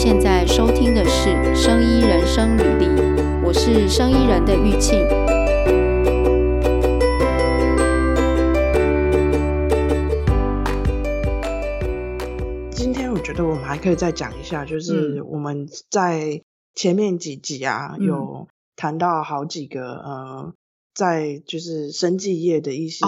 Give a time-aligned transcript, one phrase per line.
[0.00, 2.86] 现在收听的是《生医人生履历》，
[3.44, 4.96] 我是生医人的玉庆。
[12.70, 16.42] 今天我觉得我们还可以再讲一下，就是我们在
[16.76, 18.46] 前面几集啊，嗯、有
[18.76, 20.52] 谈到好几个呃。
[20.94, 23.06] 在就是生技业的一些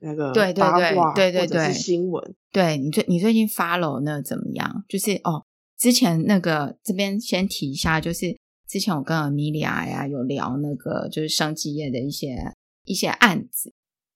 [0.00, 2.34] 那个八卦，对对对，新闻。
[2.52, 4.84] 对你最你最近 follow 那怎么样？
[4.86, 5.42] 就是哦，
[5.82, 8.38] 之前那个这边先提一下，就是
[8.68, 12.36] 之前我跟 Amelia 呀有聊那个就是生技业的一些
[12.84, 13.74] 一些案子，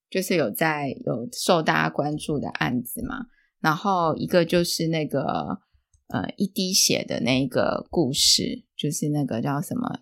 [0.08, 3.26] 就是有在有受大家关注的案子嘛。
[3.58, 5.58] 然后一个就是那个
[6.06, 9.98] 呃一滴血的那个故事，就是那个叫什么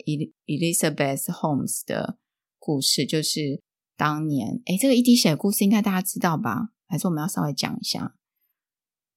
[0.46, 2.18] Elizabeth Holmes 的。
[2.58, 3.62] 故事就是
[3.94, 6.70] 当年，诶，这个一滴血的故事应该大家知道吧？
[6.86, 8.16] 还是我们要稍微讲一下？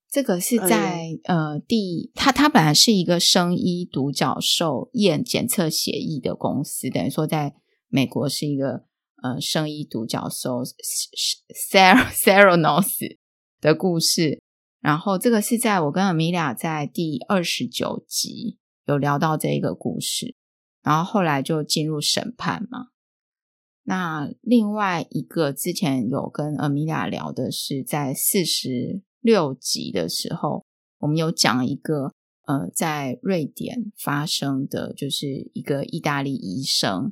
[0.09, 7.55] 这个是在、哎、呃第，他他本来是一个生医独角兽验检测协议的公司，等于说在
[7.89, 8.85] 美国是一个
[9.21, 10.63] 呃生医独角兽
[12.23, 13.17] Theranos
[13.59, 14.41] 的故事。
[14.79, 20.35] 然后这个是在我跟 Amelia 在第二十九集有聊到这一个故事，
[20.83, 22.87] 然后后来就进入审判嘛。
[23.83, 30.63] 那另外一个之前有跟 Amelia 聊的是，在四十六集的时候，
[30.99, 32.13] 我们有讲一个
[32.45, 37.11] 呃，在瑞典发生的，就是一个意大利医生，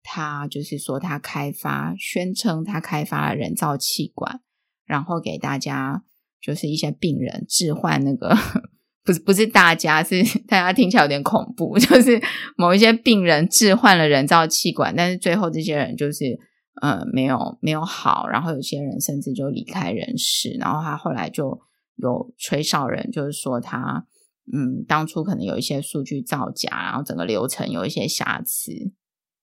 [0.00, 4.40] 他就是说他开发，宣称他开发了人造气管，
[4.86, 6.04] 然后给大家
[6.40, 8.32] 就是一些病人置换那个。
[9.02, 12.22] 不是不是大家，是大家听起来有点恐怖， 就是
[12.56, 16.38] 某一些病人置换了人造气管，但是最后这些人就是
[16.80, 21.60] 呃没有没有好，然后有些人甚至就离开人世，然后他后来就
[21.96, 24.06] 有吹哨人，就是说他
[24.52, 28.92] 嗯当初可能有一些数据造假，然后整个流程有一些瑕疵，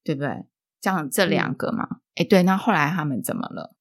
[0.04, 0.46] 对不对？
[0.80, 3.76] 这样这两个嘛，哎、嗯，对，那后来他们怎么了？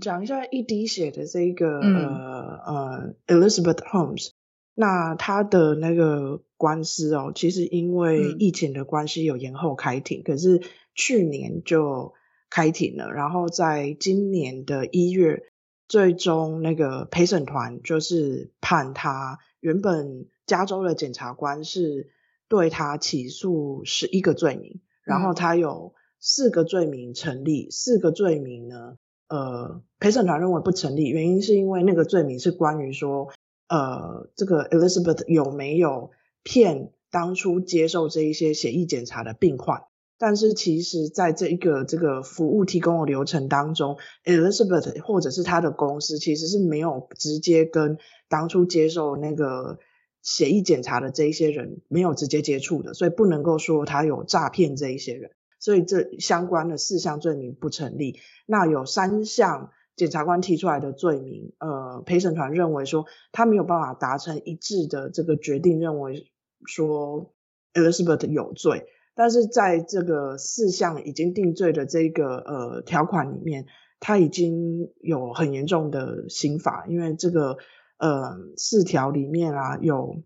[0.00, 4.30] 讲一下一滴血的这个、嗯、呃呃 Elizabeth Holmes，
[4.74, 10.62] 那他的那个官司哦，其实因为疫情的关系有延后开庭，嗯、可是
[10.96, 12.14] 去年就
[12.50, 15.44] 开庭了，然后在今年的一月，
[15.86, 22.10] 最终那个陪审团就是判他原本加州的检察官是
[22.48, 28.96] 对他起诉十一个罪名，然后他有四个罪名成立，嗯、四个罪名呢。
[29.28, 33.32] 呃，陪审团认为不成立，原因是因为那个罪名是关于说，
[33.68, 36.12] 呃，这个 Elizabeth 有没有
[36.44, 39.82] 骗当初接受这一些血液检查的病患，
[40.18, 49.78] 但是其实在这一个这个服务提供的流程当中，Elizabeth 或者是他的公司其实是没有直接跟当初接受那个
[50.22, 55.32] 协议检查的这一些人没有直接接触的，所以不能够说他有诈骗这一些人。
[55.58, 58.18] 所以这相关的四项罪名不成立。
[58.46, 66.30] 那有三项检察官提出来的罪名，呃，陪审团认为说他没有办法达成一致的这个决定，认为
[66.66, 67.34] 说
[67.74, 68.86] Elizabeth 有罪。
[69.16, 73.66] 但是在这个四项已经定罪的这个呃条款里面，
[73.98, 77.56] 他已经有很严重的刑罚，因为这个
[77.98, 80.22] 呃四条里面啊有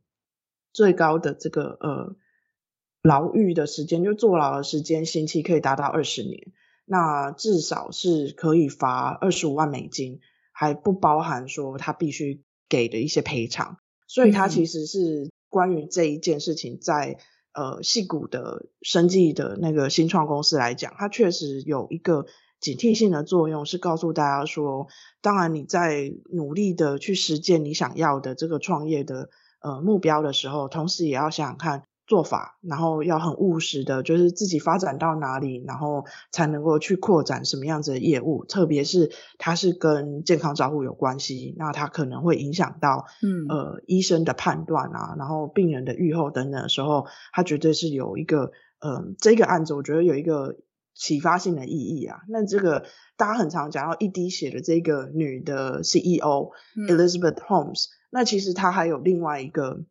[0.74, 2.16] 最高的这个呃。
[3.02, 6.52] 牢狱的时间，就坐牢的时间，刑期可以达到二十年，
[6.84, 10.20] 那至少是可以罚二十五万美金，
[10.52, 13.78] 还不包含说他必须给的一些赔偿。
[14.06, 17.18] 所以，他其实是关于这一件事情在，在
[17.52, 22.26] 呃矽谷的生计的那个新创公司来讲，它确实有一个
[22.60, 24.88] 警惕性的作用，是告诉大家说，
[25.20, 31.84] 当然你在努力的去实践你想要的这个创业的呃目标的时候，同时也要想想看。
[32.10, 38.44] 做法，然后要很务实的，就是自己发展到哪里，然后才能够去扩展什么样子的业务。
[38.46, 50.56] 特别是它是跟健康照护有关系，那它可能会影响到，嗯，呃，医生的判断啊，然后病人的预后等等的时候，它绝对是有一个，呃，这个案子我觉得有一个
[50.96, 52.22] 启发性的意义啊。
[52.28, 52.86] 那这个
[53.16, 59.84] 大家很常讲到一滴血的这个女的 CEO、嗯、Elizabeth Holmes，那其实她还有另外一个。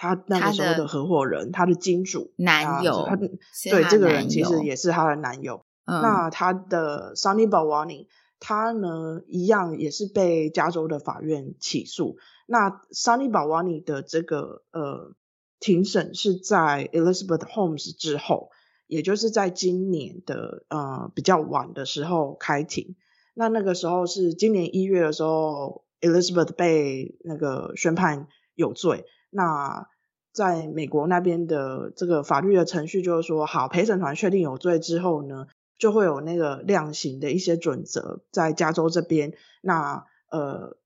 [0.00, 5.66] 他那个时候的合伙人，他的，金主男友，他对这个人其实也是他的男友。
[5.84, 8.06] 嗯、那他的 Sunny Balwani，
[8.38, 12.16] 他呢一样也是被加州的法院起诉。
[12.46, 15.12] 那 Sunny Balwani 的这个呃
[15.58, 18.48] 庭审是在 Elizabeth Holmes 之后，
[18.86, 22.96] 也就是在今年的呃比较晚的时候开庭。
[23.34, 29.04] 那那个时候是今年一月的时候，Elizabeth 被那个宣判有罪。
[29.30, 29.88] 那
[30.32, 35.46] 在美国那边的这个法律的程序就是说，好，陪审团确定有罪之后呢，
[35.78, 39.32] 就会有那个量刑的一些准则，在加州这边，
[39.62, 40.76] 那呃，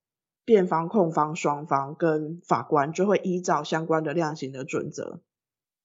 [0.46, 5.20] 辩方、控方双方跟法官就会依照相关的量刑的准则，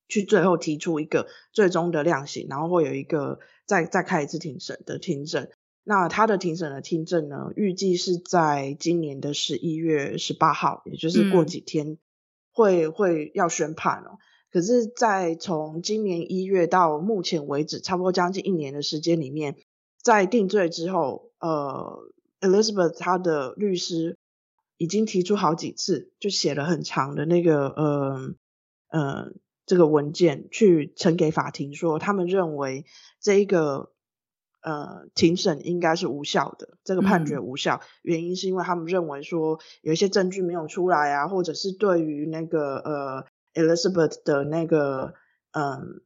[0.07, 5.49] 去最后提出一个最终的量刑，然后会有一个再再开一次庭审的听证。
[5.83, 11.97] 那他的庭审的听证呢，预计是在今年的十一月十八号，也就是过几天
[12.59, 14.17] 会、会要宣判哦。
[14.51, 19.55] 可是，在从今年一月到目前为止，差不多将近一年的时间里面，
[20.01, 21.99] 在定罪之后，呃
[22.41, 24.17] ，Elizabeth 她的律师
[24.77, 28.35] 已经提出好几次，就写了很长的那个呃
[28.89, 29.31] 呃
[29.65, 32.85] 这个文件去呈给法庭，说他们认为
[33.21, 33.91] 这一个
[34.61, 43.25] 呃庭审应该是无效的，这个判决无效，嗯、原因是因为他们认为说有一些证据没有出来啊，或者是对于那个呃。
[43.55, 45.15] Elizabeth 的那个
[45.51, 46.01] 嗯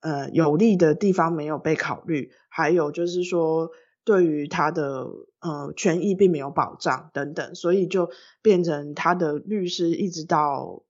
[0.00, 3.70] 呃有利的地方没有被考虑，还有就是说
[4.02, 5.06] 对于他的
[5.38, 8.10] 呃权益并没有保障等等，所以就
[8.42, 10.82] 变成他的律师一直到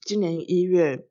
[0.00, 1.06] 今年一月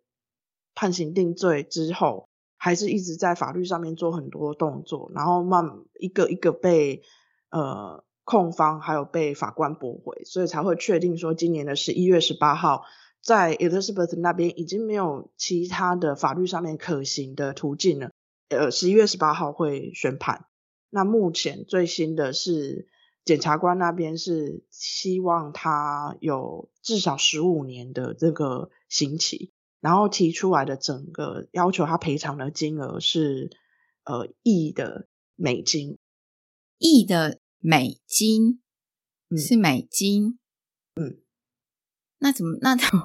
[0.76, 2.29] 判刑定罪之后，
[2.60, 5.66] 还是一直在法律上面做很多动作，然后慢
[6.00, 7.02] 一个一个被
[7.50, 12.84] 呃控方还有被法官驳回，所以才会确定说今年的十一月十八号。
[13.22, 18.12] 在 Elizabeth 那边已经没有其他的法律上面可行的途径了。
[18.48, 20.46] 呃，十一月十八号会宣判。
[20.90, 22.88] 那目前最新的是
[23.26, 33.50] 检察官那边是希望他有至少十五年的这个刑期，然后提出来的整个要求他赔偿的金额是
[34.04, 35.98] 呃亿的美金，
[36.78, 38.62] 亿的美金，
[39.38, 40.40] 是美金，
[40.96, 41.06] 嗯。
[41.06, 41.22] 嗯
[42.22, 42.58] 那怎么？
[42.60, 43.02] 那怎么？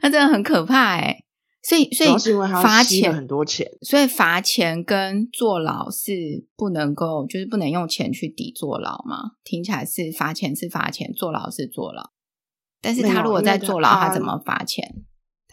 [0.00, 1.24] 那真的很可怕哎！
[1.60, 9.32] 所以，所以罚钱很多钱，所以罚钱跟坐牢是不能够，就是不能用钱去抵坐牢吗？
[9.42, 12.12] 听起来是罚钱是罚钱，坐牢是坐牢。
[12.80, 15.04] 但是他如果在坐牢，他怎么罚钱？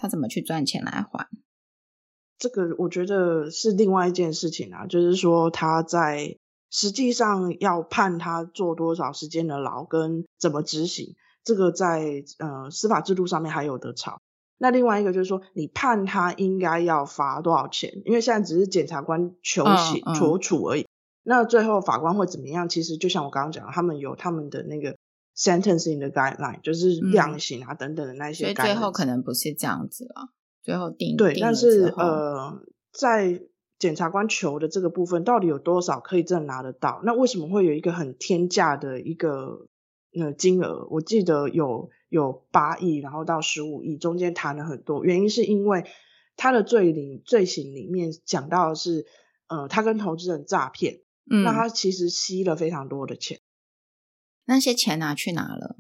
[0.02, 1.28] 他怎么去赚钱来还？
[2.40, 6.38] 这个我觉得是另外一件事情啊，就是说他在
[6.72, 11.16] 实际上要判他坐多少时间的牢，跟怎么执行。
[11.44, 14.20] 这个在呃司法制度上面还有得吵。
[14.58, 18.02] 那另外一个就是说，你判他应该要罚多少钱？
[18.06, 20.88] 因为现在只是检察官求刑、嗯嗯、求处而已。
[21.22, 22.68] 那最后法官会怎么样？
[22.68, 24.98] 其实就像我刚刚讲的，他们有他们的那个
[25.42, 28.44] sentencing 的 guideline，就是量刑啊等等的那些。
[28.44, 30.30] 所以最后可能不是这样子了。
[30.62, 32.62] 最后定对，但是呃，
[32.92, 33.42] 在
[33.80, 37.02] 检察官求的这个部分，到底有多少可以真的拿得到？
[37.04, 39.68] 那为什么会有一个很天价的一个？
[40.14, 45.06] 那金额我记得有有八亿，然后到十五亿，中间谈了很多。
[45.06, 45.86] 原因是因为
[46.36, 49.06] 他的罪里罪行里面讲到的是，
[49.48, 51.00] 呃，他跟投资人诈骗，
[51.32, 53.40] 嗯，那他其实吸了非常多的钱。
[54.52, 55.78] 那些钱拿去哪了？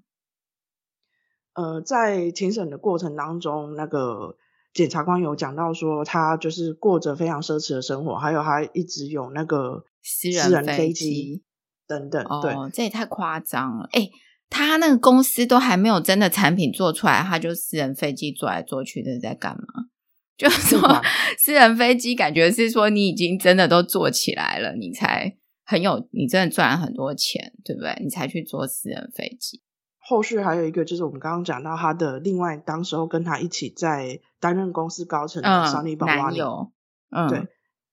[1.53, 4.37] 呃，在庭审的过程当中，那个
[4.73, 11.43] 检察官有讲到说，他就是过着非常奢侈的生活，还有他一直有那个私人飞机。
[11.87, 13.89] 等等，对，哦，这也太夸张了。
[13.91, 14.09] 哎，
[14.49, 19.87] 他那个公司都还没有真的产品做出来，他就私人飞机坐来坐去的，在干嘛？
[20.37, 21.01] 就是说，
[21.37, 25.35] 私人飞机感觉是说你已经真的都做起来了，你才
[25.71, 27.97] 很有，你真的赚了很多钱，对不对？
[28.03, 29.61] 你才去坐私人飞机。
[29.99, 36.71] 后续还有一个就是我们刚刚讲到他的另外，当时候跟他一起在担任公司高层的 Sunny Balwani，
[37.09, 37.47] 嗯，对，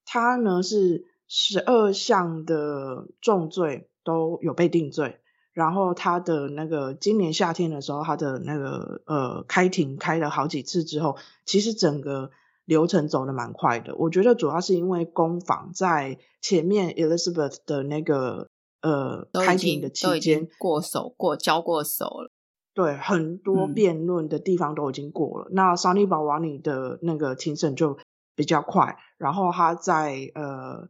[0.05, 1.05] 他呢是。
[1.31, 5.21] 十二项的重罪都有被定罪，
[5.53, 12.31] 然后他的那个今年夏天的时候，他的那个呃开庭开了好几次之后，其实整个
[12.69, 13.97] 流程走的蛮快的。
[13.97, 18.49] 我觉得主要是因为攻防在前面 Elizabeth 的那个
[18.83, 22.31] 呃开庭的期间过手过交过手了，
[22.75, 25.49] 对，很多辩论的地方都已经过了。
[25.49, 27.99] 嗯、那 Sunny Balwani 的那个庭审就
[28.37, 30.89] 比较快，然后他在呃。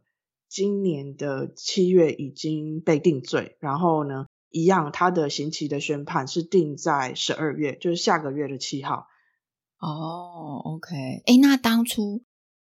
[0.51, 9.05] 今年的七月已经被定罪，然后呢，一样，他的刑期的宣判是定在十二月，就是下个月的七号。
[9.79, 10.95] 哦，OK，
[11.25, 12.23] 哎，那当初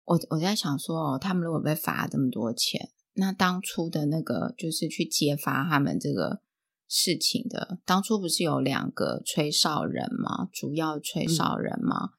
[0.05, 6.41] 我我在想说，他们如果被罚这么多钱，那当初的那个就是去揭发他们这个
[6.87, 10.49] 事情的，当初不是有两个吹哨人吗？
[10.51, 12.11] 主要吹哨人吗？
[12.11, 12.15] 嗯、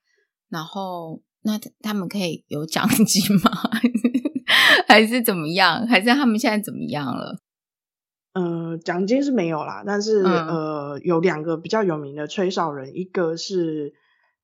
[0.49, 3.51] 然后那他们可以有奖金吗？
[4.89, 5.87] 还是怎么样？
[5.87, 7.39] 还是他们现在怎么样了？
[8.33, 13.93] 呃，奖金是没有啦，但是、嗯、呃，有两个比较有名的吹哨人，一个是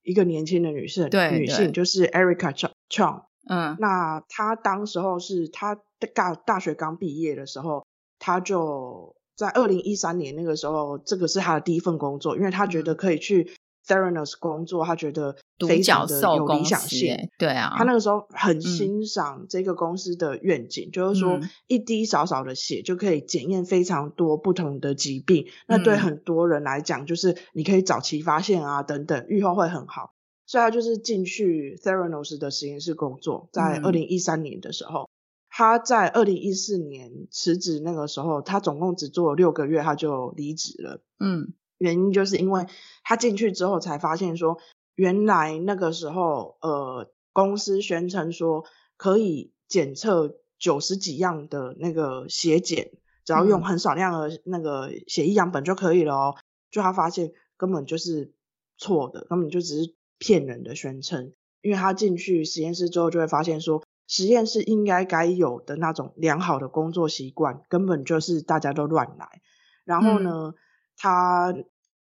[0.07, 2.55] 一个年轻的女性，对，女性就是 Erica
[2.89, 5.77] Chong，嗯，那她当时候是她
[6.15, 7.85] 大大学刚毕业的时候，
[8.17, 13.51] 她就在二零一三年那个时候，这个是她的第一份工作，因为她觉得可以去。
[13.87, 30.13] Theranos 工作，他觉得非常的有理想性，对啊，他那个时候很欣赏这个公司的愿景，嗯、就是说一滴少少的血就可以检验非常多不同的疾病，嗯、那对很多人来讲，就是你可以早期发现啊，等等，预后会很好，
[30.45, 35.07] 所以他就是进去 Theranos 的实验室工作，在二零一三年的时候，嗯、
[35.49, 41.53] 他在二零一四年辞职，那个时候他总共只做了六个月，他就离职了，嗯。
[41.77, 42.65] 原因就是因为
[43.03, 44.57] 他进去之后才发现说，
[44.95, 48.65] 原来那个时候，呃，公司宣称说
[48.95, 52.91] 可以检测九十几样的那个血检，
[53.23, 56.35] 只要用很少量的那个血液样本就可以了哦。
[56.71, 58.33] 就他发现根本就是
[58.77, 61.33] 错的，根本就只是骗人的宣称。
[61.61, 69.41] 因为他进去实验室之后就会发现说，实验室应该该有的那种良好的工作习惯，根本就是大家都乱来。
[69.83, 70.55] 然后呢，嗯
[70.97, 71.55] 他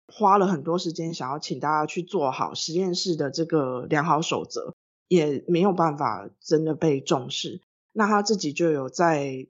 [0.08, 4.76] 花了很多时间想要请大家去做好实验室的这个良好守则，
[5.08, 7.62] 也没有办法真的被重视。
[7.92, 9.48] 那他自己就有在，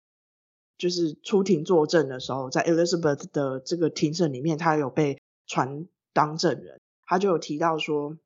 [0.77, 8.19] 就是出庭作证的时候，在 Elizabeth 的这个庭审里面，他有被传当证人，他就有提到说，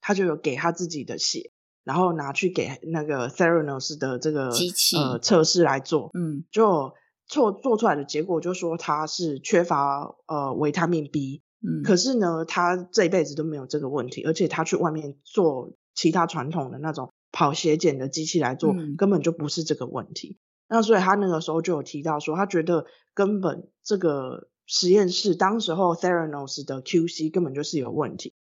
[0.00, 1.50] 他就有给他自己的血，
[1.84, 6.94] 然后拿去给那个 Theranos 的这个机器呃测试来做，嗯，就。
[7.30, 20.38] 做做出来的结果就说他是缺乏呃维他命 B，嗯，可是呢，他这一辈子都没有这个问题，而且他去外面做其他传统的那种跑血检的机器来做，嗯，根本就不是这个问题。
[20.68, 28.34] 那所以他那个时候就有提到说，他觉得根本这个实验室当时候 Theranos 的 QC 根本就是有问题。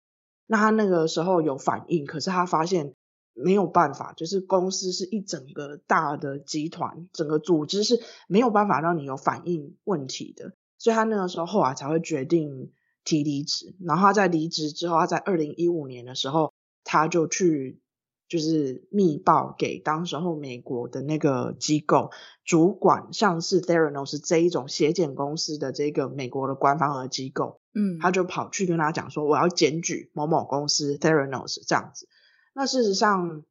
[0.47, 2.95] 那他那个时候有反应，可是他发现。
[3.37, 12.73] 没有办法，就是公司是一整个大的集团，整个组织是没有办法让你有反应问题的，所以他那个时候后来才会决定
[13.05, 13.77] 提离职。
[13.81, 16.53] 然后他在离职之后，他在二零一五年的时候，
[16.83, 17.81] 他就去
[18.29, 22.11] 就是密报给当时候美国的那个机构
[22.45, 32.09] 主管，像是 Theranos 这一种血检公司的这个美国的官方的机构，嗯，他就跑去跟他讲说，我要检举某某公司 Theranos 这样子。
[32.59, 33.45] 那事实上，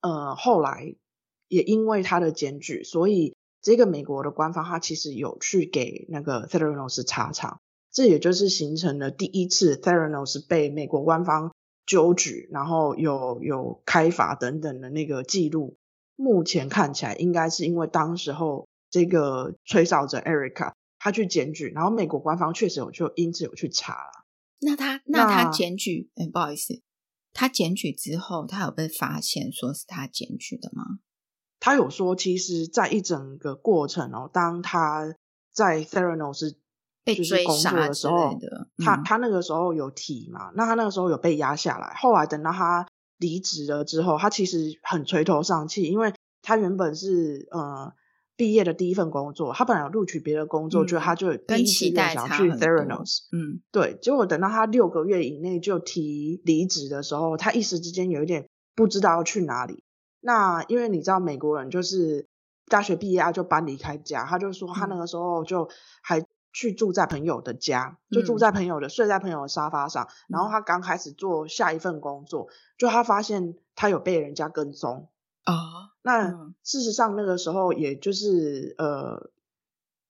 [0.00, 0.96] 呃，后来
[1.48, 7.60] 也因为他的检举，所以这个美国的官方他其实有去给那个 Theranos 查查，
[7.90, 15.76] 这也就是形成了第一次 Theranos 被美国官方纠举，然后有有开罚等等的那个记录。
[16.16, 24.24] 目前看起来应该是因为当时候这个吹哨者 Erica 他去检举，然后美国官方确实有就因此有去查了。
[24.58, 26.80] 那他那他检举，哎，不好意思。
[27.32, 31.00] 他检举之后，他有被发现说是他检举的吗？
[31.60, 35.14] 他有说，其实，在一整个过程哦，当他
[35.52, 36.56] 在 Theranos
[37.04, 40.50] 被追杀的时候，的他他那个时候有提嘛？
[40.54, 41.94] 那他那个时候有被压下来。
[41.94, 42.86] 后来等到他
[43.18, 46.12] 离职了之后，他其实很垂头丧气，因为
[46.42, 47.92] 他原本是呃。
[48.42, 53.96] 毕业的第一份工作，他本来有录取别的工作，嗯、就他就第一志愿想要去 Theranos，嗯，对。
[54.02, 59.84] 结果等到他六个月以内就提离职的时候，他一时之间有一点不知道要去哪里。
[60.18, 62.26] 那因为你知道美国人就是
[62.66, 65.68] 大学毕业啊就搬离开家，他就说他那个时候就
[66.02, 70.02] 还去住在朋友的家，嗯、就住在朋友的睡在朋友的沙发上。
[70.02, 75.08] 嗯、然后他刚开始做下一份工作，就他发现他有被人家跟踪。
[75.44, 79.30] 啊，oh, 那事实上那个时候也就是呃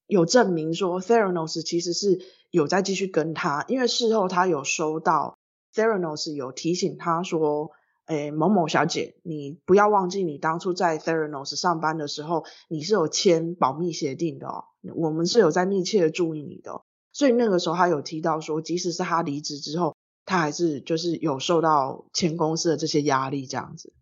[0.06, 2.20] 有证明说 Theranos 其实是
[2.50, 5.38] 有在继续跟他，因为事后他有收到
[5.74, 7.70] Theranos 有提醒他说，
[8.06, 19.96] 诶某某小姐，你不要忘记你当初在 Theranos 上班的时候，你是有签保密协定的哦，我们是有在密切的注意你的哦，所以那个时候他有提到说，即使是他离职之后，
[20.26, 23.94] 他还是就是有受到前公司的这些压力这样子。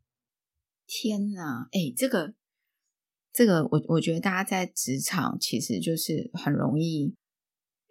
[0.92, 2.34] 天呐，哎，这个，
[3.32, 7.14] 这个，我我觉得大家在职场其实就是很容易，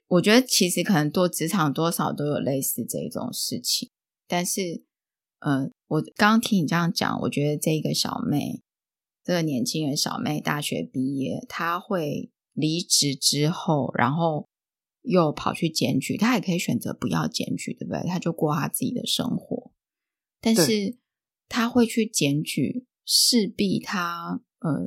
[0.10, 3.89] 我觉得其实可能多职场多少都有类似这种事情。
[4.27, 4.84] 但是，
[5.39, 8.62] 呃，我刚刚听你这样讲，我觉得这个小妹，
[9.24, 14.50] 这个年轻人小妹大学毕业，她会离职之后，然后
[15.03, 18.03] 又跑去检举，她也可以选择不要检举，对不对？
[18.10, 19.72] 她就过她自己的生活，
[20.41, 20.98] 但是
[21.48, 22.88] 她会去检举。
[23.12, 24.86] 势必他呃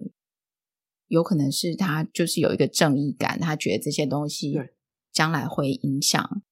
[1.08, 4.54] 有可能是他就是有一个正义感，他觉得这些东西
[5.10, 6.42] 将来会影响，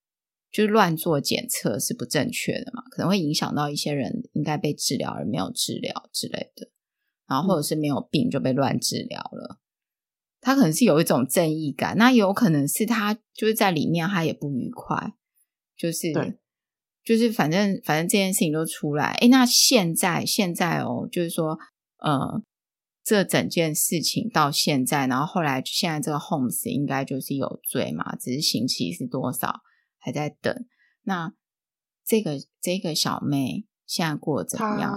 [0.50, 6.70] 就是乱做检测是不正确的嘛，可能会影响到一些人应该被治疗而没有治疗之类的，
[7.28, 9.60] 然后或者是没有病就被乱治疗了。
[9.60, 9.62] 嗯、
[10.40, 15.14] 他可能是有一种正义感，那有可能是他就是在里面他也不愉快，
[15.76, 16.36] 就是对，
[17.04, 21.58] 就是反正反正这件事情都出来，诶，那现在现在哦，就是说
[21.98, 22.42] 呃。
[23.02, 29.62] 这整件事情到现在，然后后来现在这个 Holmes 应该就是有罪嘛，只是刑期是多少
[29.98, 30.54] 还在等。
[31.02, 31.32] 那
[32.04, 34.92] 这个这个小妹现在过得怎么样？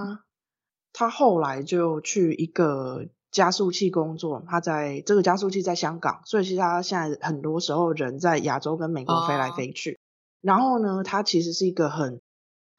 [0.91, 9.97] 她她后来就去一个加速器工作，她在这个加速器在香港，所以其实她现在很多时候人在亚洲跟美国飞来飞去。
[10.43, 12.21] 哦、然后呢，他其实是一个很。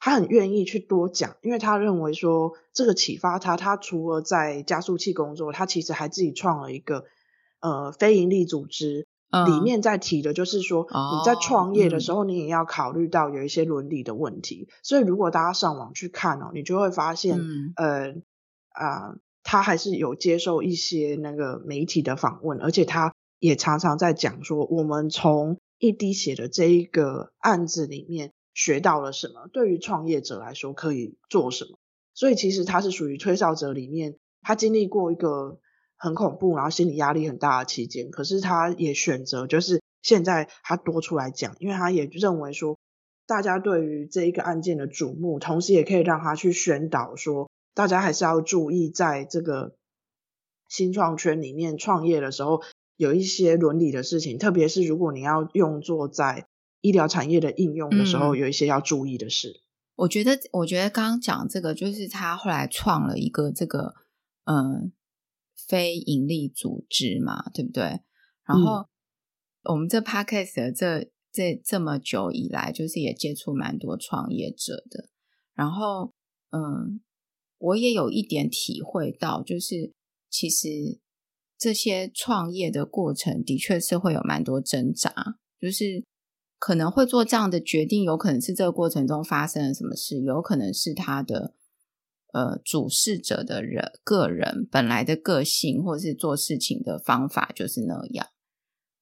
[0.01, 3.57] 他很愿意去多讲，因为他认为说这个启发他。
[3.57, 7.07] 他除了在加速器工作，他其实还自己创了一个
[7.61, 14.69] 呃非营利组织，嗯、里面在提的就是说、哦、你在创业的时候，你也要考虑到有一些伦理的问题。
[14.69, 18.11] 嗯、所以如果大家上网去看哦，你就会发现，嗯、呃
[18.73, 25.57] 啊、呃，他还是有接受一些那个媒体的访问，而且他也常常在讲说，我们从
[25.87, 28.33] 一滴血的这一个案子里面。
[28.57, 29.49] 学到了什么？
[29.53, 31.77] 对于创业者来说可以做什么？
[32.15, 35.59] 所以其实他是属于吹哨者里面，他经历过一个
[35.97, 38.13] 很恐怖，然后心理压力很大的期间。
[38.13, 42.79] 可是他也选择，就是现在他多出来讲，因为他也认为说，
[43.27, 49.75] 大家对于这一个案件的瞩目，同时也可以让他去宣导说，大家还是要注意，在这个
[50.69, 52.63] 新创圈里面创业的时候，
[52.97, 56.49] 有一些伦理的事情，特别是如果你要用作在。
[56.85, 59.49] 医疗产业的应用的时候，有一些要注意的事。
[59.49, 59.65] 嗯、
[59.97, 63.95] 我觉得，我觉得刚刚讲这个，就是他后来创了一个这个，
[64.45, 64.93] 嗯，
[65.67, 68.03] 非营利组织嘛，对不对？
[68.45, 68.87] 然后、嗯、
[69.73, 75.09] 我们这 podcast 的这这这么久以来，就是也接触蛮多创业者的。
[75.55, 76.13] 然后，
[76.51, 77.01] 嗯，
[77.57, 79.95] 我也有一点体会到，就是
[80.29, 81.01] 其实
[81.59, 86.05] 这些创业的过程的确是会有蛮多挣扎，就是。
[86.57, 91.53] 可能会做这样的决定，有可能是这个过程中发生了什么事，有可能是他的
[92.33, 98.29] 呃主事者的人个人本来的个性，或是做事情的方法就是那样。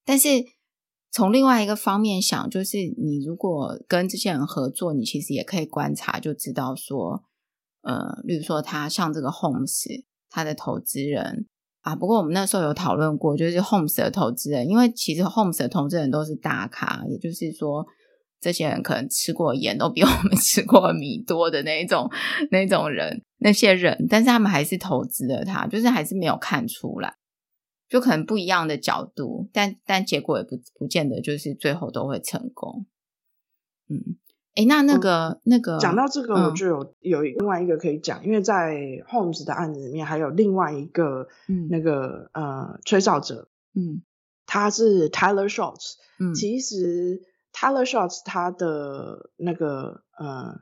[0.05, 0.29] 但是
[1.13, 7.23] 从另外一个方面想，就是你如果跟这些人合作，你其实也可以观察，就知道说，
[7.83, 11.47] 呃，例如说他像这个 Homes，他的投资人。
[11.83, 17.85] 啊，不过我们那时候有讨论过，就是 Homes 的投资人，因为其实 Homes 的投资人都是大咖，也就是说，
[18.41, 22.09] 这些人可能吃过盐都比我们 吃过米多的那种
[22.51, 27.17] 那种人，那些人，但是他们还是投资了他，就是还是没有看出来，
[27.89, 32.87] 就可能不一样的角度，但但结果也不不见得就是最后都会成功，
[33.89, 34.17] 嗯。
[34.55, 38.75] 哎，那那个、嗯、那个讲到这个，我就有、嗯、有另外一个可以讲，因为在
[39.09, 41.27] Holmes 的案子里面还有另外一个
[41.71, 44.03] 那个、嗯、呃吹哨者，嗯，
[44.45, 47.23] 他是 Tyler Shorts，嗯，其实
[47.55, 50.61] Tyler Shorts 他的那个呃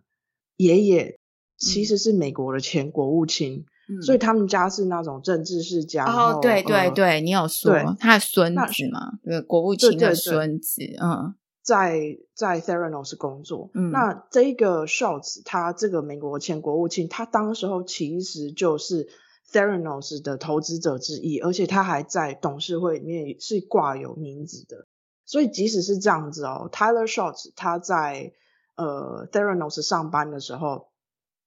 [0.57, 1.19] 爷爷
[1.59, 6.05] 其实是美国的前国务卿，嗯、所以他们家是那种政治世家。
[6.05, 9.19] 哦，对对对，呃、你有说对他的孙子嘛？
[9.25, 11.35] 对，国务卿的孙子，对对对嗯。
[11.63, 19.09] 在在 Theranos 工作，嗯，那这个 Shorts 他这个美国前国务卿，他当时候其实就是
[19.51, 24.87] Theranos 的投资者之一，而且他还在董事会里面是挂有名字的。
[25.25, 28.33] 所以即使是这样子哦，Tyler Shorts 他在
[28.77, 30.89] 呃 Theranos 上班的时候，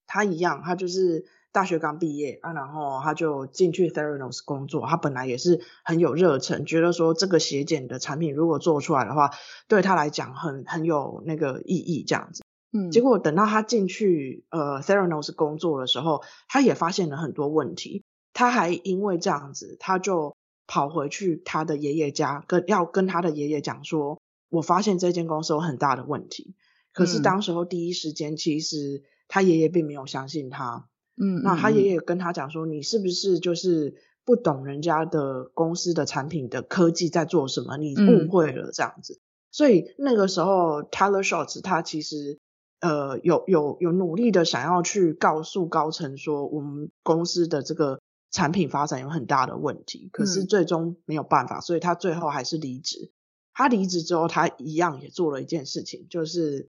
[0.06, 1.26] 他一样，他就是。
[1.54, 4.86] 大学刚毕业啊，然后他就进去 Theranos 工作。
[4.88, 9.30] 他本来也是很有热忱，觉得说这个血检的产品如果做出来的话，
[9.68, 12.44] 对他来讲很很有那个意义这样子。
[12.72, 18.04] 嗯，结果等到他进去呃 Theranos 工作的时候，他也发现了很多问题。
[18.34, 20.36] 他还因为这样子，他就
[20.66, 26.56] 跑回去他的爷爷家，跟要跟他的爷爷讲说，我发现这间公司有很大的问题。
[26.94, 30.88] 可是当时候第一时间，其实他爷爷并没有相信他。
[31.16, 33.96] 嗯，那他爷爷跟他讲说，你是不是就是
[34.26, 37.78] 不懂人家的公司的产品的科技在做什么？
[37.78, 39.14] 你误会了这样子。
[39.14, 39.22] 嗯、
[39.52, 42.40] 所以那个时候，Tyler Shorts 他其实
[42.80, 48.00] 呃有有有努力的想要去告诉高层说，我们公司的这个
[48.32, 53.12] 产品发展有很大的问题，可是最终没有办法，所以他最后还是离职。
[53.54, 56.70] 他离职之后，他一样也做了一件事情，就是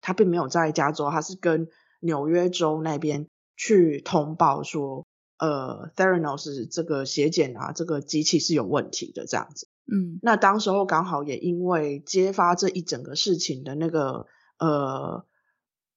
[0.00, 1.68] 他并没有在加州，他是跟
[2.00, 5.06] 纽约州那边去通报说，
[5.38, 9.68] 呃，Theranos 这个血检啊，这个机器是有问题的这样子。
[9.90, 14.26] 嗯，那当时候刚好也因为揭发这一整个事情的那个
[14.58, 15.24] 呃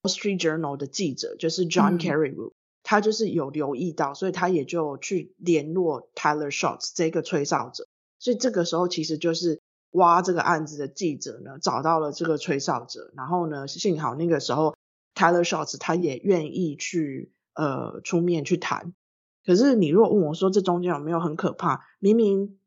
[0.08, 7.86] 《Wall Street Journal》的记者就是 John Carreyrou，嗯，他就是有留意到，所以他也就去联络 Tyler Shorts 这个吹哨者。
[8.18, 9.60] 所以这个时候其实就是
[9.92, 14.76] 挖这个案子的记者呢，找到了这个吹哨者，然后呢，幸好那个时候
[15.22, 18.96] Tyler Shorts 他也愿意去呃出面去谈。
[19.46, 21.82] 可是你如果问我说这中间有没有很可怕？
[22.00, 22.58] 明明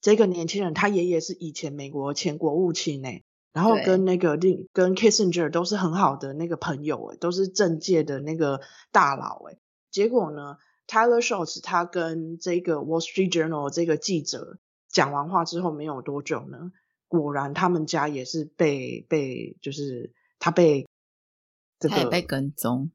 [0.00, 9.58] 这个年轻人他爷爷是以前美国前国务卿诶，然后跟那个另跟 Kissinger 都是很好的那个朋友诶，都是政界的那个大佬诶。
[9.92, 10.56] 结果呢
[10.88, 16.72] ，Tyler Shorts 他跟这个 Wall Street Journal 这个记者讲完话之后没有多久呢，
[17.06, 20.86] 果然他们家也是被被就是他被
[21.78, 22.90] 这个他也被跟踪。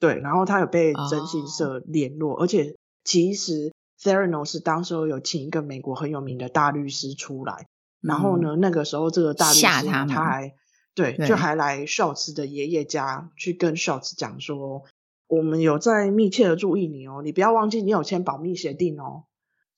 [0.00, 2.42] 对，然后他有被征信社联络，oh.
[2.42, 7.68] 而且其实 Theranos 当时候有请一个美国很有名的大律师出来，
[8.02, 10.52] 嗯、然后呢，那个时候这个大律师他还
[10.94, 14.82] 对，对，就还来 Shorts 的爷爷家去跟 Shorts 讲说，
[15.26, 19.24] 我们有在密切的注意你哦，你不要忘记你有签保密协定哦。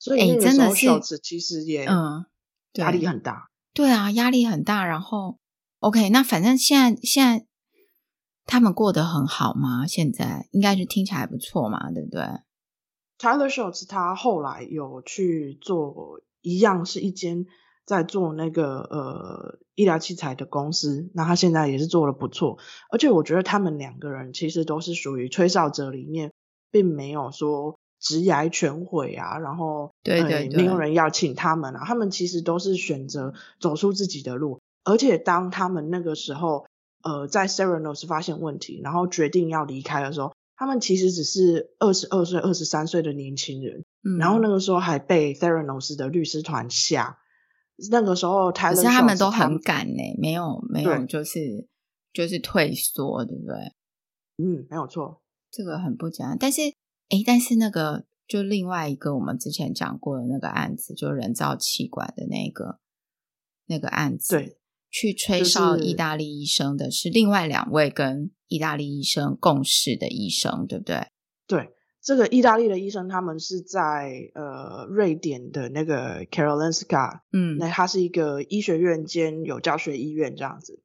[0.01, 2.27] 所以那个时候 Shorts 其实也嗯
[2.73, 4.85] 压力很大，对啊，压力很大。
[4.85, 5.39] 然后
[5.79, 7.47] OK，那反正现在现在。
[8.47, 9.87] 他们过得很好吗？
[9.89, 12.23] 现在应该是听起来不错嘛，对不对
[13.19, 17.47] ？Tyler Shorts 他后来有去做一样是一间
[17.85, 22.59] 在做那个呃医疗器材的公司，那他现在也是做的不错。
[22.89, 26.33] 而且我觉得他们两个人其实都是属于吹哨者里面，
[26.71, 34.61] 并没有说职涯全毁啊，然后对对对，没有人要请他们啊，他们其实都是选择走出自己的路。
[34.85, 36.65] 而且当他们那个时候。
[37.07, 47.19] 呃，在 Theranos 发现问题，然后决定要离开的时候，他们其实只是二十二岁、二十三岁的年轻人，嗯，然后那个时候还被 Theranos 的律师团吓。
[47.91, 51.69] 那个时候，可是他们都很敢呢，没有没有，就是
[52.11, 53.55] 就是退缩，对不对？
[54.39, 56.37] 嗯，没有错，这个很不简单。
[56.41, 56.63] 但是，
[57.11, 62.79] 诶，但是那个就另外一个我们之前讲过的那个案子，就人造气管的那个
[63.67, 64.59] 那个案子，对。
[64.91, 71.09] 去吹哨意大利医生的是另外两位跟意大利医生共事的医生，对不对？
[71.47, 71.71] 对，
[72.03, 80.83] 这个意大利的医生他们是在呃瑞典的那个 Karolinska，嗯，那他是一个医学院兼有教学医院这样子。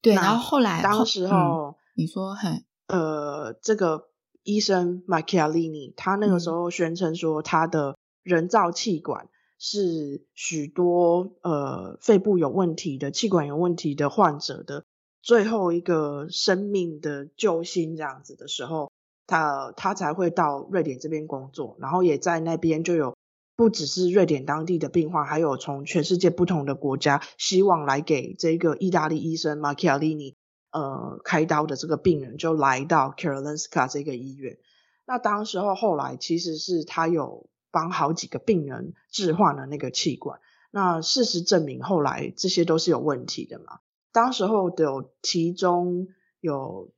[0.00, 4.08] 对，然后后来当时候、嗯、你说很呃这个
[4.44, 9.28] 医生 Macchialini 他那个时候宣称说他的人造气管。
[9.64, 14.82] 是许多呃肺部有问题的、气管有问题的患者的
[15.22, 18.90] 最后一个生命的救星，这样子的时候，
[19.24, 23.16] 他他才会到瑞典这边工作，然后也在那边就有
[23.54, 30.34] 不只是瑞典当地的病患，还有从全世界不同的国家希望来给这个意大利医生 Macchialini
[30.72, 34.58] 呃开刀的这个病人，就来到 Karolinska 这个医院。
[35.06, 37.48] 那当时候后来其实是他有。
[37.72, 40.38] 帮好几个病人置换了那个气管，
[40.70, 43.80] 那事实证明后来这些都是有问题的嘛。
[44.12, 46.08] 当时候的其中
[46.38, 46.92] 有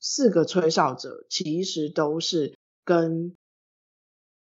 [0.00, 3.36] 四个吹哨者，其实都是跟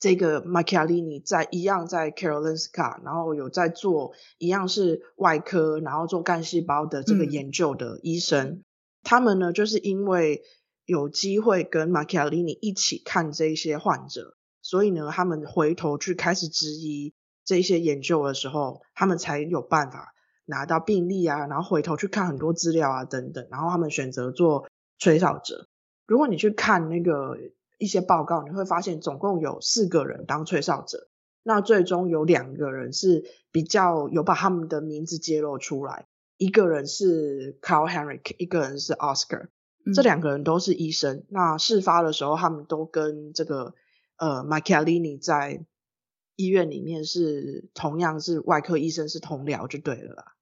[0.01, 8.47] 这个 Macchialini 在一样在 Karolinska，然后有在做一样是外科，然后做干细胞的这个研究的医生。
[8.47, 8.65] 嗯、
[9.03, 10.43] 他们呢，就是因为
[10.87, 14.38] 有机会跟 Macchialini 一起看这些患者。
[14.69, 20.13] 所以呢，他们回头去开始质疑这些研究的时候，他们才有办法
[20.45, 25.69] 拿到病历啊，然后回头去看很多资料啊等等，然后他们选择做吹哨者。
[26.07, 27.39] 如果你去看那个
[27.79, 31.09] 一些报告，你会发现总共有四个人当吹哨者，
[31.43, 36.05] 那最终有两个人是比较有把他们的名字揭露出来，
[36.37, 39.47] 一个人是 Carl Henric，一个人是 Oscar，
[39.87, 41.25] 嗯，这两个人都是医生。
[41.31, 43.73] 那事发的时候，他们都跟这个。
[44.19, 45.65] 呃，Macchialini 在
[46.35, 50.37] 医院里面是同样是外科医生，是同僚就对了啦。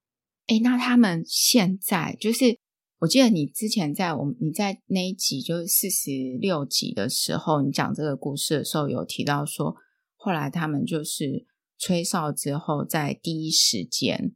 [0.47, 2.59] 诶，那他们现在就是，
[3.01, 6.11] 我记得你之前在我们你在那一集就是四十
[6.41, 9.77] 六集的时候，你讲这个故事的时候有提到说，
[10.15, 11.47] 后来他们就是
[11.79, 14.35] 吹哨之后，在第一时间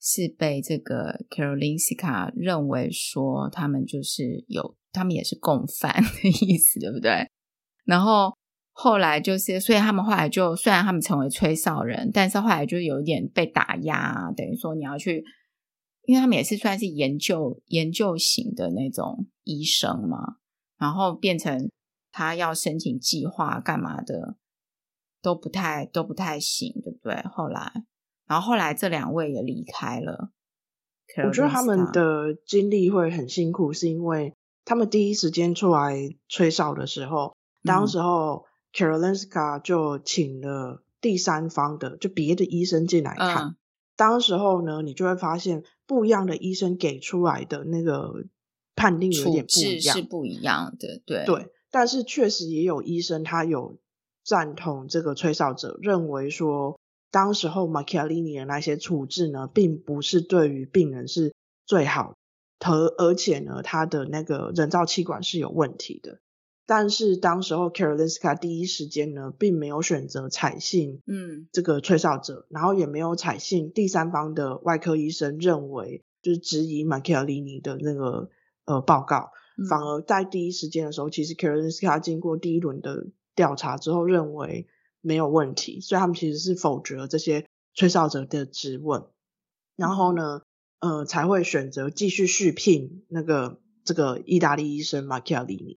[0.00, 7.30] 是被这个 kerlin 认为说他们就是有，他们也是共犯的意思，对不对？
[7.84, 8.36] 然后。
[8.72, 15.24] 后来就是，所以他们后来就虽然他们成为吹哨人，但是后来就有一点被打压，等于说你要去，
[16.04, 20.36] 因为他们也是算是研究研究型的那种医生嘛，
[20.78, 21.70] 然后变成
[22.10, 24.36] 他要申请计划干嘛的
[25.20, 27.22] 都不太都不太行，对不对？
[27.30, 27.70] 后来，
[28.26, 30.30] 然后后来这两位也离开了。
[31.26, 34.32] 我觉得他们的经历会很辛苦，是因为
[34.64, 35.96] 他们第一时间出来
[36.28, 43.44] 吹哨的时候，嗯、当时候 Karolinska 就请了第三方的，就别的医生进来看。
[43.44, 43.56] 嗯、
[43.96, 48.24] 当时候呢，你就会发现不一样的医生给出来的那个
[48.74, 51.48] 判定有点不一样，是不一样的，对对。
[51.70, 53.78] 但是确实也有医生他有
[54.24, 56.78] 赞同这个吹哨者，认为说。
[57.12, 61.34] 当时候，Macchiarini 的那些处置呢，并不是对于病人是
[61.66, 62.14] 最好
[62.60, 66.20] 的，而且呢，他的那个人造气管是有问题的。
[66.70, 78.30] 但是当时候，Karolinska 第一时间呢，并没有选择采信，嗯，这个吹哨者，嗯、然后也没有采信第三方的外科医生认为就是质疑 Macchiarini 的那个
[78.66, 84.68] 呃报告，嗯、反而在第一时间的时候，其实 Karolinska 经过第一轮的调查之后，认为。
[85.02, 89.06] 没有问题，所以他们其实是否决了这些吹哨者的质问，
[89.74, 90.42] 然后呢，
[90.78, 95.78] 呃，才会选择继续续聘那个这个意大利医生马基亚里尼，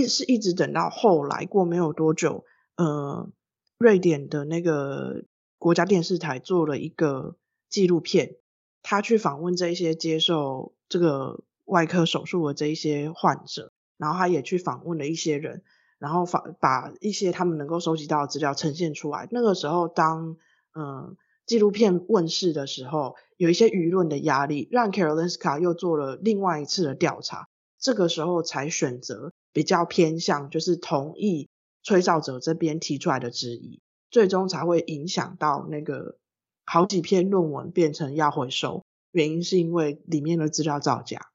[0.00, 2.44] 一是一直等到后来过没有多久，
[2.76, 3.30] 呃，
[3.78, 5.24] 瑞典的那个
[5.58, 7.36] 国家电视台做了一个
[7.68, 8.36] 纪录片，
[8.82, 15.62] 他去访问这一些接受这个外科手术的这一些患者，然后他也去访问了一些人。
[16.00, 19.26] 然后把把一些他们能够收集到的资料呈现出来。
[19.32, 20.36] 那个时候，当
[20.72, 27.48] 嗯纪录片问世的时候，有一些舆论的压力，让 Karolinska 又做了另外一次的调查。
[27.80, 31.48] 这个时候才选择比较偏向，就是同意
[31.82, 36.16] 吹哨者这边提出来的质疑，最终才会影响到那个
[36.64, 38.84] 好几篇论文变成要回收。
[39.10, 41.32] 原因是因为里面的资料造假，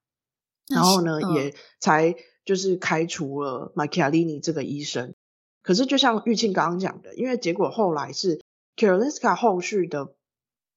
[0.70, 2.16] 然后呢、嗯、也才。
[2.46, 5.14] 就是开除了 Macchiarini 这个医生，
[5.62, 8.42] 可是就像玉庆刚刚讲的，因为结果后来是
[8.76, 10.14] Karolinska 后续的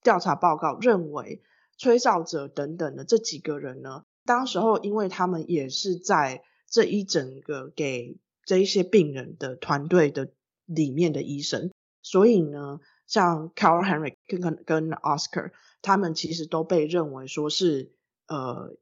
[0.01, 1.41] 调查报告认为，
[1.77, 10.29] 吹哨者等等的这几个人呢，当时候因为他们也是在这一整个给这一些病人的团队的
[10.65, 15.51] 里面的医生，所以呢，像 Carl Henrik 跟跟 Oscar
[15.81, 17.91] 他们其实都被认为说是
[18.27, 18.77] 呃。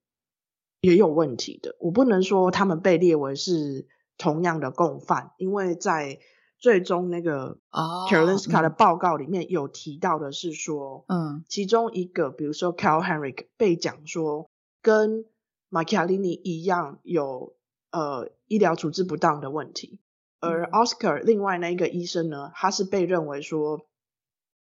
[0.82, 3.88] 也有问题的，我不能说他们被列为是
[4.20, 6.20] 同样的共犯，因为在
[6.60, 14.52] 最终那个 Karolinska 的报告里面有提到的是说，嗯，其中一个，比如说 Carl Henrik 被讲说
[14.84, 15.26] 跟
[15.72, 17.56] Macchiarini 一样有
[17.96, 20.02] 呃医疗处置不当的问题，
[20.42, 23.88] 而 Oscar 另外那一个医生呢，他是被认为说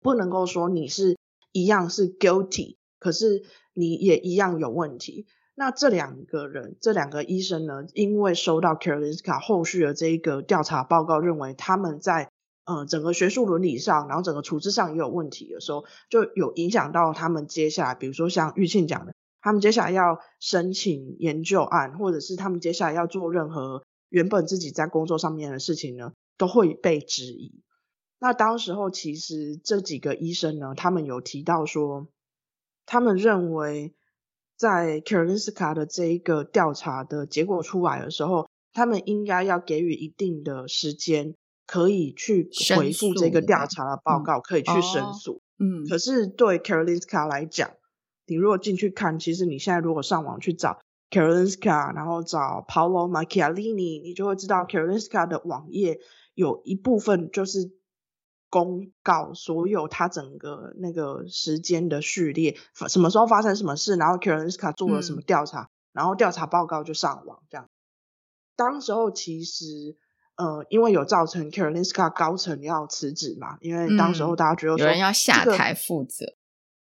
[0.01, 1.19] 不能够说你是
[1.51, 3.43] 一样是 guilty，可是
[3.73, 5.27] 你也一样有问题。
[5.57, 12.31] 那这两个人，这两个医生呢，因为收到 Karolinska 后续的这一个调查报告，认为他们在
[12.67, 27.63] 呃整个学术伦理上，然后整个处置上也有问题的时候，就有影响到他们接下来，比如说像玉庆讲的，他们接下来要申请研究案，或者是他们接下来要做任何原本自己在工作上面的事情呢，都会被质疑。
[28.19, 32.09] 那当时候其实这几个医生呢，他们有提到说，
[32.87, 33.95] 他们认为。
[34.57, 41.35] 在 Karolinska 的这一个调查的结果出来的时候，他们应该要给予一定的时间，
[41.67, 45.43] 可以去回复这个调查的报告，可以去申诉。
[45.59, 47.73] 嗯，可是对 Karolinska 来讲，
[48.27, 56.01] 你如果进去看，其实你现在如果上网去找 Karolinska，然后找 Paolo Macchialini，你就会知道 Karolinska 的网页
[56.35, 57.73] 有一部分就是。
[58.51, 62.57] 公告所有他整个那个时间的序列，
[62.89, 67.69] 什么时候发生什么事，然后 Karolinska 做了什么调查，嗯、然后调查报告就上网这样。
[68.55, 69.97] 当时候其实
[70.37, 76.39] 呃，因为有造成 Karolinska 高层要辞职嘛，因为当时候大家觉得有人要下台负责、这个。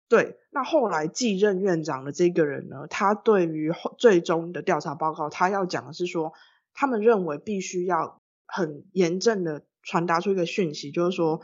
[0.08, 6.32] 对，那后来继任院长的这个人呢，他对于最终的调查报告，他要讲的是说，
[6.74, 9.64] 他们认为必须要很严正的。
[9.80, 11.40] 传达出一个讯息，就是说，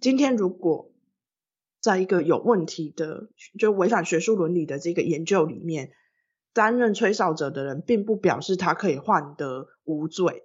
[0.00, 0.92] 今天如果
[1.78, 5.90] 在一个有问题的，就违反学术伦理的这个研究里面，
[6.54, 10.44] 担任吹哨者的人，并不表示他可以换得无罪。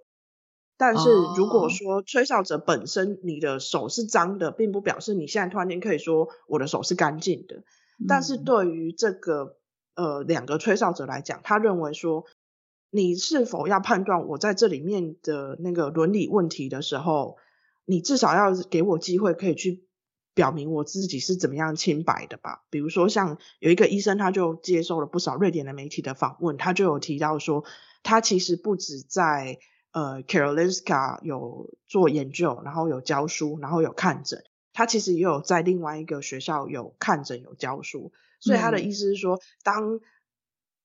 [0.78, 7.64] 但是如果说吹哨者本身你的手是脏的，并不表示你现在突然间可以说我的手是干净的。
[8.08, 9.58] 但是对于这个
[9.94, 12.24] 呃两个吹哨者来讲，他认为说。
[12.90, 17.36] 你是否要判断我在这里面的那个伦理问题的时候，
[17.84, 19.84] 你至少要给我机会可以去
[20.32, 22.62] 表明我自己是怎么样清白的吧？
[22.70, 27.62] 比如说像有一个医生，他就接受了不少瑞典的媒体的访问，他就有提到说，
[28.02, 29.58] 他其实不止在
[29.92, 34.44] 呃 Karolinska 有做研究，然后有教书，然后有看诊。
[34.72, 39.98] 他其实也有在另外一个学校有看诊有教书，所以他的意思是说，当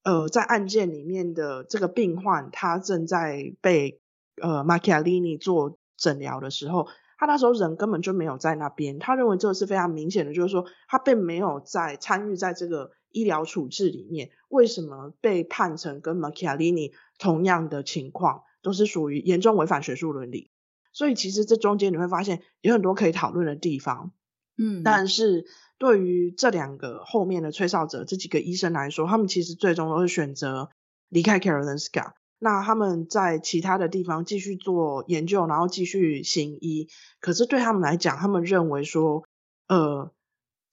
[0.04, 4.02] 呃在案件里面的这个病患他正在被
[4.42, 6.88] 呃，Macchialini 做诊疗的时候，
[7.20, 8.98] 他那时候人根本就没有在那边。
[8.98, 14.32] 他认为这个是非常明显的，就是说他并没有在参与在这个医疗处置里面。
[14.50, 20.50] 为什么被判成跟 Macchialini 同样的情况，都是属于严重违反学术伦理？
[20.92, 24.12] 所以其实这中间你会发现有很多可以讨论的地方，
[24.58, 25.46] 嗯，但是
[25.78, 30.70] 对于这两个后面的吹哨者这几个医生来说，他们其实最终都是选择
[31.10, 32.14] 离开 Karolinska。
[32.40, 36.90] 那他们在其他的地方继续做研究，然后继续行医。
[37.22, 39.24] 可是对他们来讲，他们认为说，
[39.70, 40.12] 呃，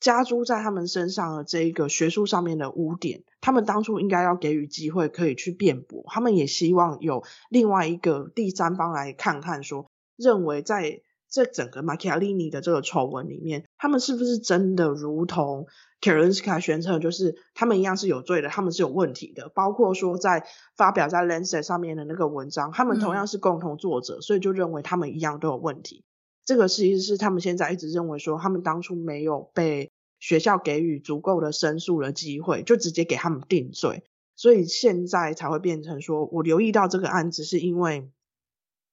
[0.01, 6.03] 加诸在他们身上的这一个学术上面的污点，他们当初应该要给予机会可以去辩驳。
[6.09, 9.87] 他们也希望有另外一个第三方来看看说。
[10.17, 15.67] 认为在这整个马基亚利尼的这个丑闻里面，他们是不是真的如同
[16.03, 19.49] Karolinska 宣称，就是他们一样是有罪的，他们是有问题的。
[19.55, 26.05] 包括说在发表在 Lancet 上面的那个文章，他们同样是共同作者，嗯、所以就认为他们一样都有问题。
[26.51, 34.03] 这个其实是他们现在一直认为说，他们当初没有被学校给予足够的申诉的机会，就直接给他们定罪，
[34.35, 38.11] 所以现在才会变成说，我留意到这个案子是因为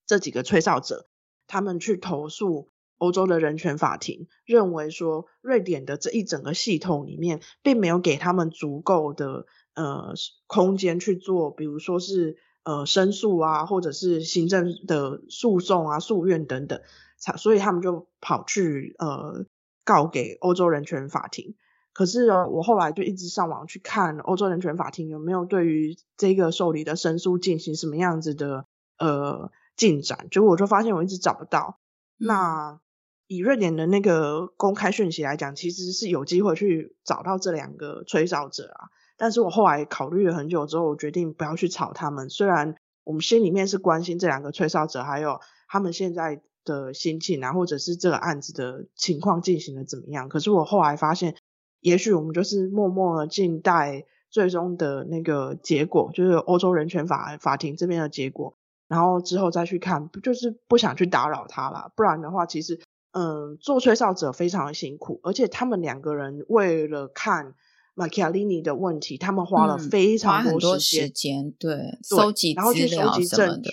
[0.05, 1.07] 这几个吹哨者。
[1.47, 10.13] 他们去投诉欧洲的人权法庭，认为说瑞典的这一整个系统里面，并没有给他们足够的呃
[10.45, 16.81] 空间去做，比如说是呃申诉啊，或者是行政的诉讼啊、诉愿等等，
[17.17, 19.45] 所以他们就跑去呃
[19.83, 21.55] 告给欧洲人权法庭。
[21.93, 28.65] 可是哦，我后来就一直上网去看欧洲人权法庭有没有对于这个受理的申诉进行什么样子的
[28.97, 29.51] 呃。
[29.77, 31.77] 进展，结果我就发现我一直找不到。
[32.19, 32.79] 嗯、那
[33.27, 38.89] 以瑞典的那个公开讯息来讲，其实是有机会去找到这两个吹哨者啊。
[39.17, 42.27] 但是我后来考虑了很久之后，我决定不要去吵他们。
[42.31, 50.27] 虽然我们心里面是关心这两个吹哨者，还有他们现在的心情啊，或者是这个案子的情况进行的怎么样。
[50.27, 51.35] 可是我后来发现，
[51.79, 58.57] 也许我们就是默默的静待最终的那个结果，就是欧洲人权法法庭这边的结果。
[58.89, 61.91] 然后之后再去看，就是不想去打扰他啦。
[61.95, 62.79] 不然的话，其实，
[63.11, 67.53] 嗯，做吹哨者非常的辛苦，而且他们两个人为了看
[67.95, 73.71] 马基亚利尼的问题，他们花了非常多时间，嗯、多时间对，收集然后去收集证据，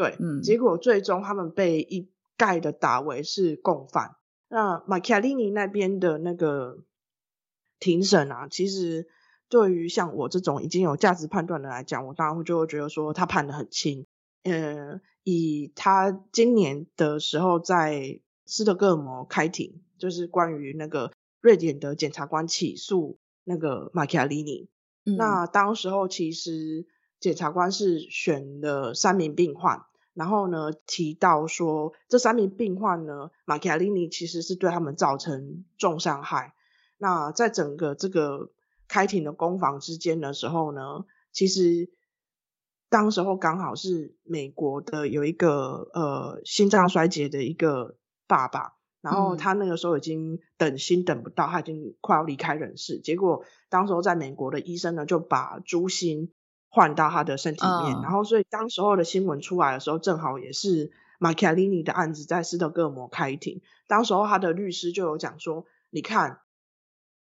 [0.00, 2.08] 对，嗯，结果最终他们被一
[2.38, 4.16] 概的打为是共犯。
[4.48, 6.84] 那马基亚利尼那边的那个
[7.78, 9.08] 庭审啊，其实
[9.50, 14.06] 对于像我这种已经有价值判断的来讲，我当然就会觉得说他判的很轻。
[14.44, 24.70] 呃，以他今年的时候在斯德哥尔摩开庭，就是关于那个瑞典的检察官起诉那个马基亚利尼。
[25.04, 26.86] 嗯、那当时候其实
[27.20, 29.84] 检察官是选了三名病患，
[30.20, 36.52] 然后呢提到说这三名病患呢，马基亚利尼其实是对他们造成重伤害。
[36.98, 38.50] 那在整个这个
[38.86, 41.90] 开庭的攻防之间的时候呢，其实。
[42.92, 47.94] 当时候刚好是美国的有一个呃心脏衰竭的一个
[48.26, 52.98] 爸爸，然后他那个时候已经等心等不到，他已经快要离开人世。
[52.98, 56.32] 结果当时候在美国的医生呢就把猪心
[56.70, 63.60] 换到他的身体里面，嗯、然后所以当时候的新闻出来的时候，正好也是马基亚利尼的案子在斯德哥尔摩开庭。
[63.86, 66.38] 当时候他的律师就有讲说，你看。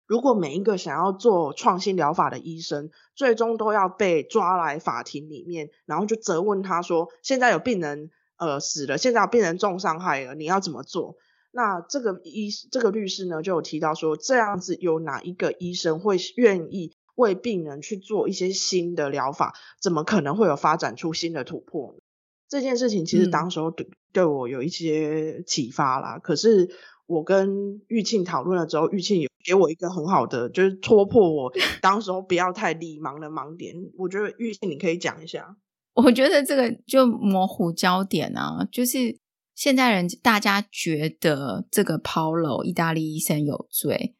[0.06, 11.16] 如果每一个想要做创新疗法的医生，最终都要被抓来法庭里面，然后就责问他说：“现在有病人呃死了，现在有病人重伤害了，你要怎么做？”
[11.50, 19.54] 那这个医这个律师呢，就有提到说，这样子有哪一个医生会愿意为病人去做一些新的疗法？
[19.80, 22.00] 怎么可能会有发展出新的突破呢？
[22.48, 26.16] 这件事情其实当时候对对我有一些启发啦。
[26.16, 26.70] 嗯、可是
[27.06, 29.28] 我跟玉庆讨论了之后，玉庆有。
[29.46, 31.52] 给我一个很好的，就是戳破我
[31.82, 33.74] 当时候不要太理盲的盲点。
[33.98, 35.54] 我觉得玉庆你可以讲一下。
[35.92, 39.18] 我觉得这个就模糊焦点啊，就是
[39.54, 44.14] 现在人大家觉得这个 Paolo 意大利医生有罪，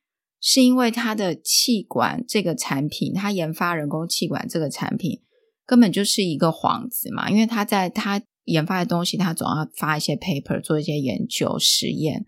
[0.46, 5.22] 是因为他的气管这个产品，他研发人工气管这个产品
[5.64, 12.26] 根本就是一个幌子嘛，因为他在他研发的东西，他总要发一些 paper 做一些研究实验。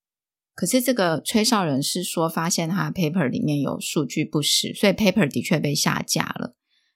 [0.55, 6.55] 可是这个吹哨人是说，发现他的 paper 里面有数据不实，所以 paper 的确被下架了。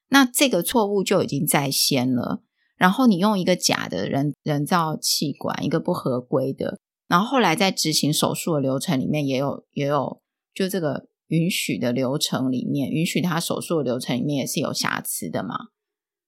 [0.08, 2.42] 那这个错误就已经在先了。
[2.78, 10.22] 然后你用一个假的人人造气管，一个不合规的，然后后来在执行手术的流程里面也有也有，
[10.54, 15.56] 就这个允许的流程里面，允许他手术的流程里面也是有瑕疵的嘛。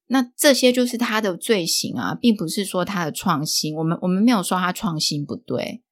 [0.08, 3.74] 那这些就是他的罪行啊，并不是说他的创新。
[3.76, 5.82] 我们我们没有说他创新不对，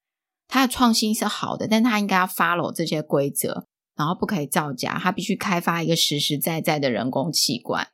[0.47, 7.89] 他的创新是好的，但他应该要 follow 这些规则，然后不可以造假，他必须开发一个实实在在的人工器官，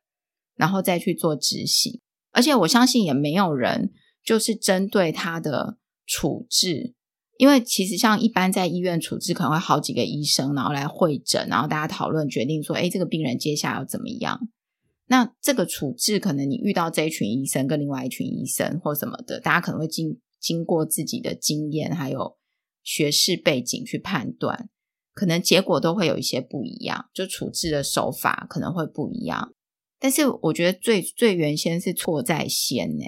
[0.56, 2.00] 然后再去做执行。
[2.32, 3.92] 而且我相信也没有人
[4.24, 6.94] 就是针对他的处置，
[7.38, 14.48] 因为其实像一般在医院处置，可能会好几个医生，然后来会诊，然后大家讨论决定说，诶，这个病人接下来要怎么样？
[15.08, 22.36] 那这个处置可能你遇到这一群医生跟另外一群医生或什么的，大家可能会经经过自己的经验还有
[22.82, 24.68] 学识背景去判断，
[25.12, 29.52] 可能结果都会有一些不一样，就处置的手法可能会不一样。
[30.00, 33.04] 但是我觉得最最原先是错在先呢，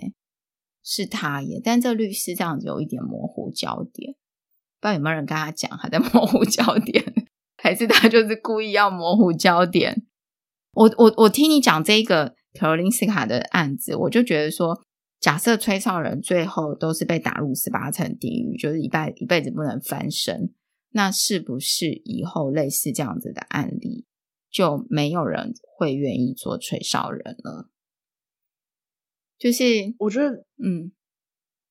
[0.88, 1.60] 是他耶。
[1.62, 4.14] 但这律师这样子有一点模糊焦点，
[4.80, 7.04] 不知道有没有人跟他讲他在模糊焦点，
[7.58, 10.06] 还是他就是故意要模糊焦点？
[10.72, 14.80] 我我我听你讲这个卡罗琳斯卡的案子，我就觉得说，
[15.20, 20.54] 假设吹哨人最后都是被打入十八层地狱，就是一辈一辈子不能翻身，
[20.92, 24.06] 那是不是以后类似这样子的案例？
[24.50, 27.68] 就没有人会愿意做吹哨人了。
[29.38, 29.64] 就是
[29.98, 30.92] 我觉得，嗯，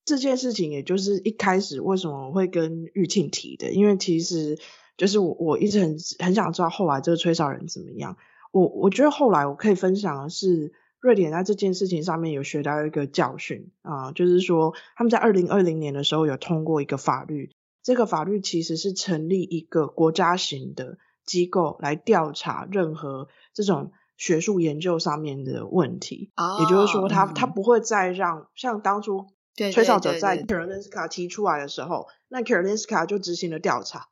[0.05, 4.57] 这件事情也就是一开始为什么我会跟玉庆提的，因为其实
[4.97, 8.18] 就是我我一直很很想知道后来这个吹哨人怎么样。
[8.51, 17.51] 我我觉得后来我可以分享的是，瑞典在这件事情上面有学到一个教训啊，就是说他们在二零二零年的时候有通过一个法律，
[17.84, 20.97] 这个法律其实是成立一个国家型的。
[21.28, 29.28] 机构来调查任何这种学术研究上面的问题，oh, 也就是说他，他、嗯、他不会再让像当初
[29.72, 34.07] 吹哨者在 Karolinska 提出来的时候，那 Karolinska 就执行了调查，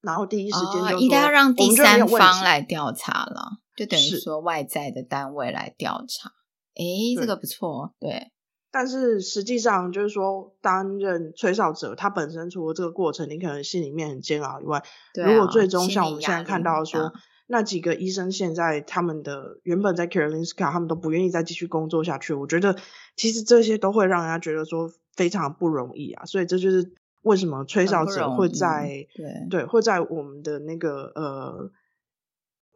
[0.00, 6.30] 然后第一时间就说、oh, 应该要让第三方来调查了，就等于说外在的单位来调查。
[6.76, 8.30] 诶，这个不错，对。
[8.70, 14.84] 但是实际上就是说，担任吹哨者，他本身除了这个过程，你可能心里面很煎熬以外，啊、
[15.24, 17.10] 如果最终像我们现在看到说，
[17.48, 22.76] 那几个医生现在他们的原本在 Karolinska，他们都不愿意再继续工作下去，我觉得
[23.16, 26.24] 其实这些都会让人家觉得说非常不容易啊。
[26.26, 26.92] 所以这就是
[27.22, 31.72] 为什么吹哨者会在对对会在我们的那个呃。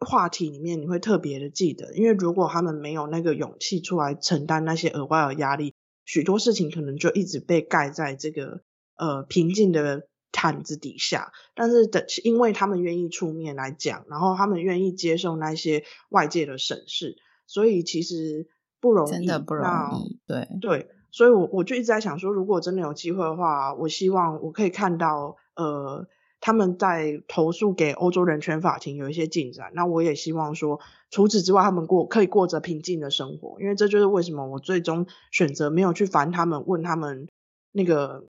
[0.05, 8.59] 话题里面你会特别的记得，因为如果他们没有那个勇气出来承担那些额外的压力，许多事情可能就一直被盖在这个
[8.97, 11.31] 呃平静的毯子底下。
[11.55, 17.15] 但是的，因为他们愿意出面来讲，然后他们愿意接受那些外界的审视，
[17.47, 18.49] 所以其实
[18.81, 19.65] 不容易，真的不容
[20.03, 20.19] 易。
[20.27, 26.05] 对对，所以我我就一直在想说，如果真的有机会的话，我希望我可以看到呃。
[26.45, 37.29] 他们在投诉给欧洲人权法庭有一些进展，那我也希望说，除此之外，他们过可以过着平静的生活，因为这就是为什么我最终选择没有去烦他们，问他们
[37.71, 38.25] 那个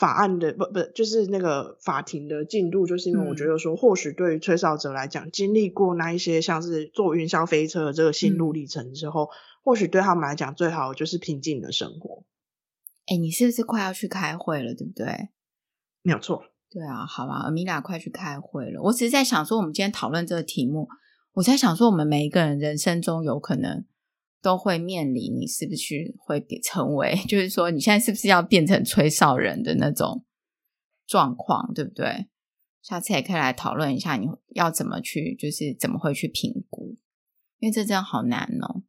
[0.00, 9.28] 法案的不不就是那个法庭的进度，就是因为我觉得说，或许对于吹哨者来讲，经历过那一些像是坐云霄飞车的这个心路历程之后，嗯、
[9.62, 12.24] 或许对他们来讲，最好就是平静的生活。
[13.08, 15.28] 哎，你是不是快要去开会了，对不对？
[16.00, 16.44] 没有错。
[16.70, 18.80] 对啊，好吧，米娜快去开会了。
[18.84, 20.88] 我只是在想说，我们今天讨论这个题目，
[21.34, 23.84] 我在想说，我们每一个人人生中有可能
[24.42, 30.24] 都会面临，你是不是会成为， 就是说，你现在是不是要变成吹哨人的那种
[31.06, 32.28] 状况，对不对？
[32.82, 36.96] 下次也可以来讨论一下，你要怎么去，就是怎么会去评估，
[37.58, 38.82] 因为这真的好难哦。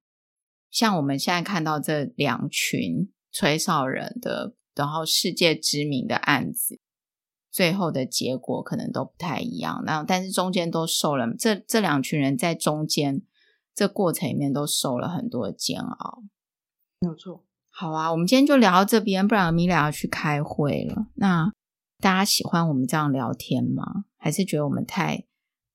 [0.69, 6.79] 像我们现在看到这两群吹哨人的，然后世界知名的案子。
[7.51, 13.23] 最后的结果可能都不太一样，那但是中间都受了，这这两群人在中间
[13.81, 16.21] 这过程里面都受了很多的煎熬，
[16.99, 17.43] 没有错。
[17.71, 21.07] 好啊，我们今天就聊到这边，不然米娅要去开会了。
[21.15, 21.51] 那
[21.99, 24.05] 大家喜欢我们这样聊天吗？
[24.19, 25.25] 还是觉得我们太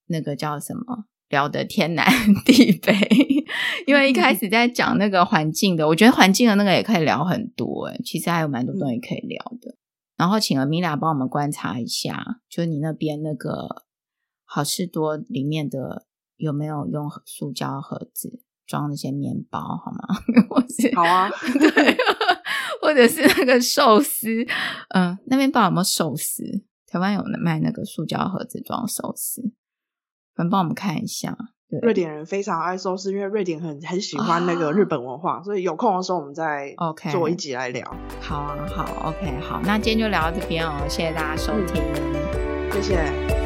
[0.07, 2.07] 那个叫什么聊得天南
[2.47, 2.95] 地北？
[3.89, 9.75] 因为一开始在讲那个环境的，我觉得环境的那个也可以聊很多，诶其实还有蛮多东西可以聊的。
[10.17, 13.83] 然后请了米娅帮我们观察一下，就是你那边那个
[14.45, 16.06] 好事多里面的
[16.37, 20.17] 有没有用塑胶盒子装那些面包，好吗？
[20.51, 21.97] 或是好啊，对，
[22.81, 24.29] 或者是那个寿司，
[24.91, 26.43] 嗯，那边不知道有没有寿司？
[26.87, 29.43] 台湾有卖那个塑胶盒子装寿司，
[30.35, 31.37] 反正帮我们看一下。
[31.83, 37.85] 瑞典人非常爱寿司，因为瑞典很很喜欢那个日本文化，哦、所以有空的时候我们再 OK 做一集来聊。
[37.85, 38.23] Okay.
[38.23, 43.46] 好啊，好，OK，好，那今天就聊到这边哦，谢谢大家收听，嗯、谢谢。